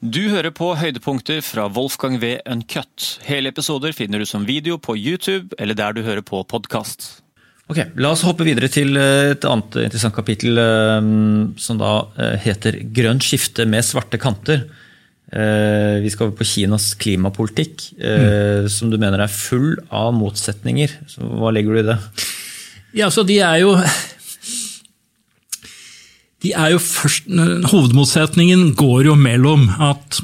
[0.00, 2.38] Du hører på høydepunkter fra Wolfgang V.
[2.48, 3.18] Uncut.
[3.26, 7.20] Hele episoder finner du som video på YouTube eller der du hører på podkast.
[7.68, 11.10] Ok, La oss hoppe videre til eh, et annet interessant kapittel eh,
[11.60, 14.64] som da eh, heter 'Grønt skifte med svarte kanter'.
[15.30, 18.66] Vi skal over på Kinas klimapolitikk, mm.
[18.66, 20.90] som du mener er full av motsetninger.
[21.06, 21.98] Så hva legger du i det?
[22.98, 23.76] Ja, så De er jo
[26.40, 27.28] de er jo først,
[27.70, 30.20] Hovedmotsetningen går jo mellom, at,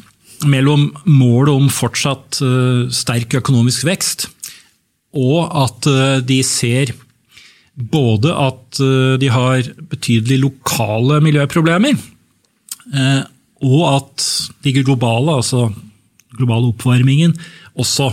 [0.48, 4.28] mellom målet om fortsatt uh, sterk økonomisk vekst,
[5.16, 6.94] og at uh, de ser
[7.76, 11.98] både at uh, de har betydelige lokale miljøproblemer,
[13.66, 14.24] og at
[14.62, 15.64] de globale, altså
[16.38, 17.32] globale oppvarmingen,
[17.74, 18.12] også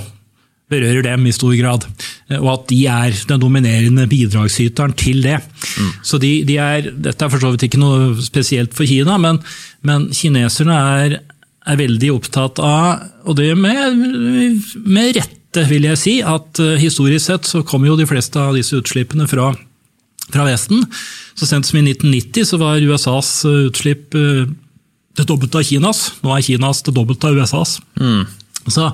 [0.72, 1.85] berører dem i stor grad.
[2.30, 5.39] Eh, og at de er den dominerende bidragsyteren til det.
[5.77, 5.91] Mm.
[6.05, 9.41] Så de, de er, Dette er for så vidt ikke noe spesielt for Kina, men,
[9.86, 11.20] men kineserne er,
[11.66, 14.02] er, veldig opptatt av, og det med,
[14.84, 18.55] med rette vil jeg si, at uh, historisk sett så kommer jo de fleste av
[18.58, 19.52] disse utslippene fra,
[20.33, 20.81] fra Vesten.
[21.38, 24.17] Så sent som i 1990 så var USAs eh, utslipp
[25.14, 26.08] det dobbelte av Kinas.
[26.25, 27.77] Nå er Kinas det dobbelte av USAs.
[28.02, 28.25] Mm.
[28.72, 28.89] Så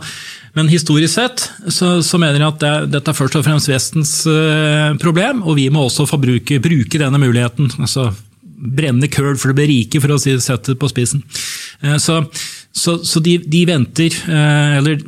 [0.57, 4.13] men historisk sett så, så mener jeg at det, dette er først og fremst Vestens
[4.29, 7.71] uh, problem, og vi må også forbruke, bruke denne muligheten.
[7.79, 8.09] altså
[8.59, 11.23] Brenne køl for å bli rike, for å si, sette det på spissen.
[11.85, 12.23] Uh, så,
[12.73, 14.99] så, så de, de, venter, uh, eller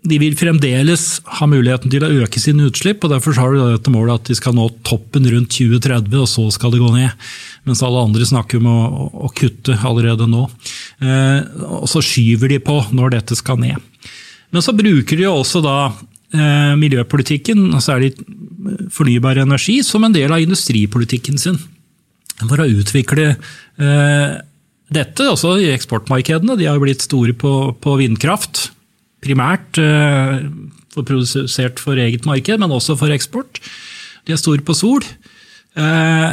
[0.00, 1.06] de vil fremdeles
[1.38, 4.36] ha muligheten til å øke sine utslipp, og derfor har de dette målet at de
[4.36, 7.28] skal nå toppen rundt 2030, og så skal det gå ned.
[7.68, 10.46] Mens alle andre snakker om å, å kutte allerede nå.
[11.68, 13.76] og så skyver de på når dette skal ned.
[14.50, 15.76] Men så bruker de også da
[16.34, 18.14] eh, miljøpolitikken, og særlig
[18.94, 21.58] fornybar energi, som en del av industripolitikken sin.
[22.40, 24.34] For å utvikle eh,
[24.90, 26.58] dette, også i eksportmarkedene.
[26.58, 28.68] De har blitt store på, vindkraft,
[29.22, 30.46] primært eh,
[30.90, 33.60] for produsert for eget marked, men også for eksport.
[34.26, 35.04] De er store på sol.
[35.78, 36.30] Eh,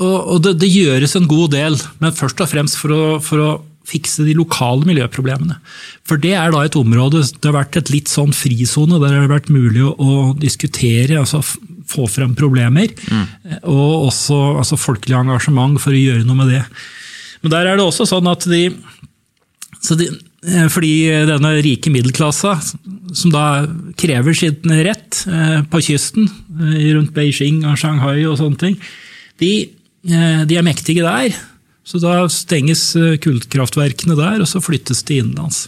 [0.00, 3.50] og det, det, gjøres en god del, men først og fremst for å, for å
[3.90, 5.58] fikse de lokale miljøproblemene.
[6.06, 9.24] For det er da et område Det har vært et litt sånn frisone der det
[9.24, 11.42] har vært mulig å, diskutere, altså
[11.90, 12.92] få frem problemer.
[13.10, 13.26] Mm.
[13.70, 16.64] Og også altså folkelig engasjement for å gjøre noe med det.
[17.42, 18.66] Men der er det også sånn at de,
[20.00, 20.94] de eh, fordi
[21.28, 22.56] denne rike middelklassa,
[23.16, 23.44] som da
[24.00, 26.28] krever sin rett eh, på kysten,
[26.60, 28.80] eh, rundt Beijing og Shanghai og sånne ting,
[29.40, 29.54] de,
[30.04, 31.32] de er mektige der.
[31.90, 35.64] Så da stenges eh, kullkraftverkene der, og så flyttes de innenlands.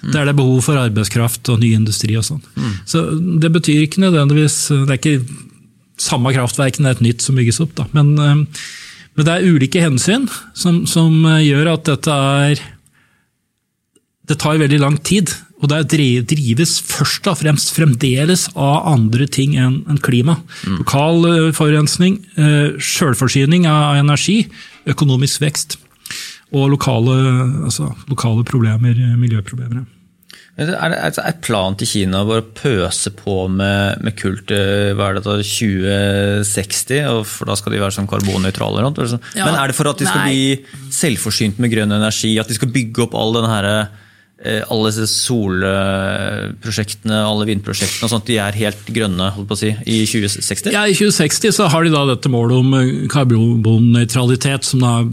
[0.00, 0.10] Mm.
[0.10, 2.42] Der det er behov for arbeidskraft og ny industri og sånn.
[2.56, 2.74] Mm.
[2.88, 3.04] Så
[3.42, 5.18] det betyr ikke nødvendigvis Det er ikke
[6.00, 7.74] samme kraftverkene, det er et nytt som bygges opp.
[7.76, 7.86] Da.
[7.94, 8.64] Men, eh,
[9.14, 10.26] men det er ulike hensyn
[10.56, 12.66] som, som, eh, gjør at dette er
[14.30, 15.26] Det tar veldig lang tid.
[15.60, 20.36] Og det drives først og fremst fremdeles av andre ting enn klima.
[20.62, 20.76] Mm.
[20.78, 22.20] Lokal forurensning,
[22.78, 24.46] sjølforsyning av energi
[24.88, 25.76] økonomisk vekst
[26.50, 27.14] og lokale,
[27.68, 29.84] altså, lokale problemer, miljøproblemer.
[30.60, 35.20] Er det, er planen til Kina å pøse på med, med kull til hva er
[35.22, 37.22] 2060?
[37.24, 38.82] for Da skal de være sånn karbonnøytrale?
[38.82, 40.34] Ja, Men er det for at de skal nei.
[40.34, 42.34] bli selvforsynt med grønn energi?
[42.42, 44.09] At de skal bygge opp all denne her, eh,
[44.40, 49.70] alle disse solprosjektene alle vindprosjektene, og sånt, de er helt grønne holdt på å si,
[49.84, 50.72] i 2060?
[50.72, 55.04] Ja, I 2060 så har de da dette målet om eh, karbonnøytralitet, som da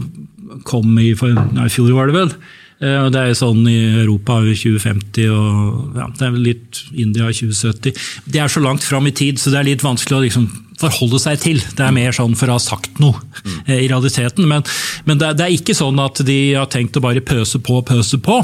[0.68, 2.30] kom i, i fjor, var det vel.
[2.78, 7.34] Eh, det er sånn i Europa i 2050 og ja, det er litt India i
[7.34, 7.98] 2070.
[8.30, 10.46] Det er så langt fram i tid, så det er litt vanskelig å liksom
[10.78, 11.58] forholde seg til.
[11.74, 13.56] Det er mer sånn for å ha sagt noe mm.
[13.74, 14.46] i realiteten.
[14.46, 14.62] Men,
[15.08, 17.88] men det, det, er ikke sånn at de har tenkt å bare pøse på og
[17.90, 18.38] pøse på.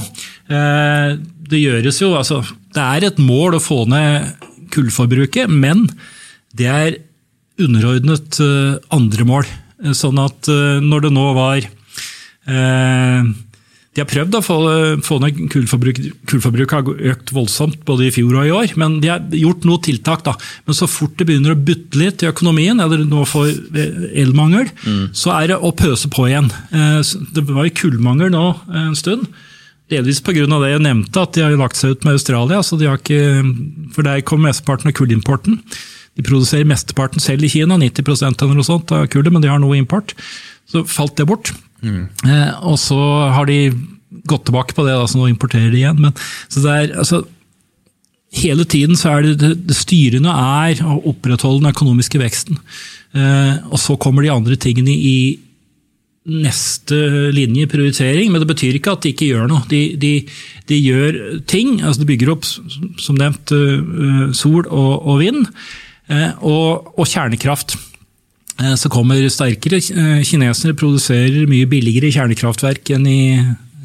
[0.50, 1.14] Eh,
[1.44, 2.42] det gjøres jo, altså,
[2.74, 4.34] det er et mål å få ned
[4.74, 5.86] kullforbruket, men
[6.58, 6.98] det er
[7.62, 9.46] underordnet eh, andre mål.
[9.94, 10.48] Sånn at
[10.80, 11.64] når det nå var
[13.94, 14.56] de har prøvd å få,
[15.06, 16.16] få ned kullforbruket.
[16.26, 19.82] Kullforbruket har økt voldsomt både i fjor og i år, men de har gjort noe
[19.86, 20.24] tiltak.
[20.26, 20.34] da.
[20.66, 23.52] Men så fort det begynner å butte litt i økonomien, eller nå får
[24.24, 25.04] elmangel, mm.
[25.14, 26.50] så er det å pøse på igjen.
[26.74, 27.00] Eh,
[27.36, 29.28] det var jo kullmangel nå en stund.
[29.92, 30.42] Delvis pga.
[30.48, 32.62] det jeg nevnte, at de har lagt seg ut med Australia.
[32.62, 33.44] så de har ikke,
[33.94, 35.60] For der kommer mesteparten av kullimporten.
[36.14, 39.62] De produserer mesteparten selv i Kina, 90% eller noe sånt av kullet, men de har
[39.62, 40.14] noe import.
[40.66, 41.52] Så falt det bort.
[41.84, 42.08] Mm.
[42.24, 42.98] Eh, og så
[43.34, 43.72] har de
[44.30, 46.02] gått tilbake på det, da, så nå importerer de igjen.
[46.02, 46.14] Men,
[46.48, 47.22] så det er, altså,
[48.34, 52.60] hele tiden så er det, det, det styrende er å opprettholde den økonomiske veksten.
[53.14, 55.16] Eh, og så kommer de andre tingene i,
[56.24, 56.96] neste
[57.36, 59.64] linje prioritering, men det betyr ikke at de ikke gjør noe.
[59.68, 60.12] De, de,
[60.70, 61.18] de gjør
[61.50, 61.80] ting.
[61.82, 65.44] altså De bygger opp, som nevnt, eh, sol og, og vind,
[66.08, 67.76] eh, og, og, kjernekraft.
[68.56, 69.82] Eh, så kommer sterkere.
[70.24, 73.20] Kinesere produserer mye billigere kjernekraftverk enn i,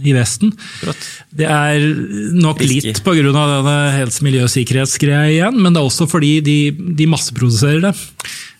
[0.05, 0.53] i Vesten.
[1.35, 1.83] Det er
[2.35, 3.23] nok litt pga.
[3.23, 7.95] denne helse-, og miljøsikkerhetsgreia igjen, men det er også fordi de, de masseproduserer det.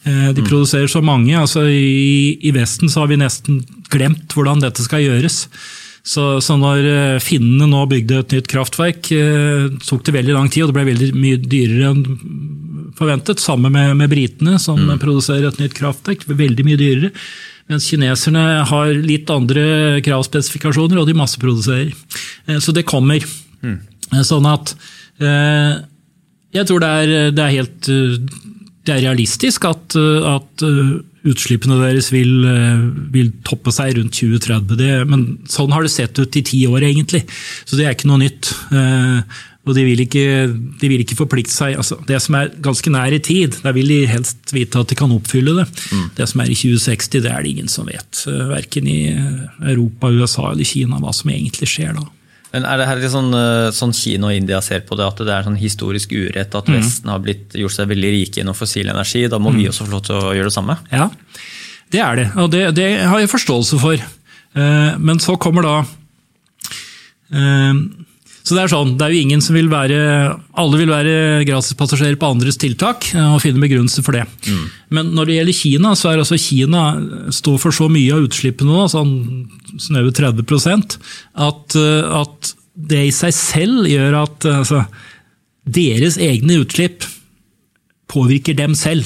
[0.05, 1.35] De de produserer så mange.
[1.37, 3.59] altså i, i, Vesten så har vi nesten
[3.91, 5.43] glemt hvordan dette skal gjøres.
[6.09, 10.47] Så, så når eh, finnene nå bygde et nytt kraftverk, eh, tok det veldig lang
[10.49, 12.05] tid, og det ble veldig mye dyrere enn
[12.99, 13.41] forventet.
[13.43, 14.97] Sammen med, med britene, som mm.
[15.01, 16.27] produserer et nytt kraftverk.
[16.29, 17.13] Veldig mye dyrere.
[17.69, 21.91] Mens kineserne har litt andre kravspesifikasjoner, og de masseproduserer.
[22.63, 23.25] Så det kommer.
[23.61, 23.77] Mm.
[24.25, 24.73] Sånn at
[25.19, 27.89] jeg tror det er, det er helt
[28.89, 30.91] det er realistisk at, eh, at eh,
[31.29, 34.77] utslippene deres vil, eh, vil, toppe seg rundt 2030.
[34.79, 37.25] Det, men sånn har det sett ut i ti år, egentlig.
[37.65, 38.53] Så det er ikke noe nytt.
[39.69, 40.25] Og de vil ikke,
[40.81, 41.77] de vil ikke forplikte seg.
[41.77, 44.97] Altså, det som er ganske nær i tid, der vil de helst vite at de
[44.97, 45.67] kan oppfylle det.
[45.93, 46.05] Mm.
[46.17, 48.23] Det som er i 2060, det er det ingen som vet.
[48.49, 52.07] Verken i Europa, USA eller Kina hva som egentlig skjer da.
[52.49, 55.21] Men Er det her litt sånn, eh, sånn Kina og India ser på det, at
[55.21, 56.77] det er sånn historisk urett at mm.
[56.79, 59.27] Vesten har blitt, gjort seg veldig rike gjennom fossil energi?
[59.29, 59.59] Da må mm.
[59.59, 60.79] vi også få lov til å gjøre det samme?
[60.89, 61.11] Ja,
[61.93, 62.27] det er det.
[62.41, 64.01] Og det, det har jeg forståelse for.
[64.01, 65.75] Eh, men så kommer da
[67.37, 67.73] eh,
[68.49, 69.97] så det er sånn, det er jo ingen som vil være
[70.57, 74.23] Alle vil være gratispassasjerer på andres tiltak og finne begrunnelse for det.
[74.49, 74.63] Mm.
[74.97, 76.83] Men når det gjelder Kina, så er altså Kina
[77.35, 79.13] står for så mye av utslippene nå, sånn
[79.77, 80.97] snaue 30%
[81.45, 82.51] at, at
[82.89, 84.83] det i seg selv gjør at altså,
[85.69, 87.05] deres egne utslipp
[88.09, 89.05] påvirker dem selv.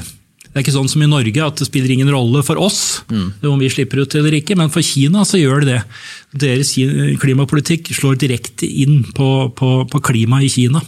[0.54, 3.42] Det er ikke sånn som i Norge at det spiller ingen rolle for oss mm.
[3.50, 5.80] om vi slipper ut eller ikke, men for Kina så gjør det det.
[6.44, 6.76] Deres
[7.22, 10.82] klimapolitikk slår direkte inn på, på, på klimaet i Kina,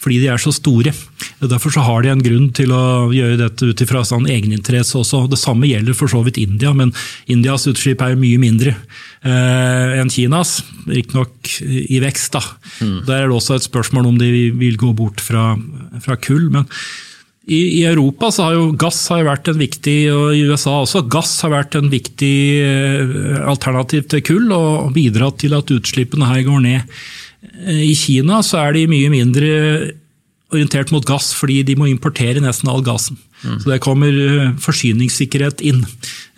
[0.00, 0.92] fordi de er så store.
[1.40, 5.26] Derfor så har de en grunn til å gjøre dette ut ifra sånn egeninteresse også.
[5.32, 6.92] Det samme gjelder for så vidt India, men
[7.32, 10.58] Indias utslipp er mye mindre eh, enn Kinas.
[10.88, 12.44] Riktignok i vekst, da.
[12.80, 12.98] Mm.
[13.08, 15.54] Der er det også et spørsmål om de vil gå bort fra,
[16.04, 16.50] fra kull.
[16.52, 16.68] men
[17.50, 21.02] i, I, Europa så har jo gass har vært en viktig, og i USA også,
[21.10, 26.44] gass har vært en viktig eh, alternativ til kull og bidratt til at utslippene her
[26.46, 27.00] går ned.
[27.64, 29.50] Eh, I Kina så er de mye mindre
[30.50, 33.18] orientert mot gass, fordi de må importere nesten all gassen.
[33.40, 33.56] Mm.
[33.62, 35.80] Så det kommer eh, forsyningssikkerhet inn.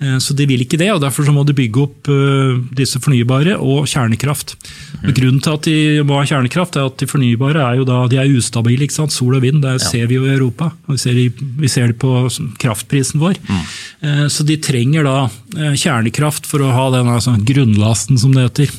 [0.03, 3.57] Eh, så de vil ikke det, og derfor må de bygge opp eh, disse fornybare
[3.59, 4.55] og kjernekraft.
[5.01, 5.09] Mm.
[5.17, 8.21] Grunnen til at de må ha kjernekraft, er at de fornybare er jo da, de
[8.23, 8.87] er ustabile.
[8.87, 9.15] ikke sant?
[9.15, 9.83] Sol og vind, det ja.
[9.89, 10.71] ser vi jo i Europa.
[10.93, 12.29] Vi ser, vi ser, det på
[12.63, 13.41] kraftprisen vår.
[13.49, 14.29] Mm.
[14.33, 18.73] Så de trenger da kjernekraft for å ha den altså, grunnlasten, som det heter.